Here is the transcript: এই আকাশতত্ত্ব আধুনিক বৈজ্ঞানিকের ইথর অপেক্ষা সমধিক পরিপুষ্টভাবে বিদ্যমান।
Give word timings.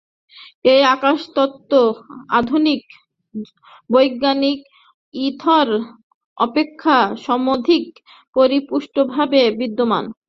এই 0.65 0.81
আকাশতত্ত্ব 0.93 1.71
আধুনিক 2.39 2.81
বৈজ্ঞানিকের 3.89 4.69
ইথর 5.13 5.67
অপেক্ষা 6.37 6.97
সমধিক 7.25 7.85
পরিপুষ্টভাবে 8.35 9.41
বিদ্যমান। 9.59 10.05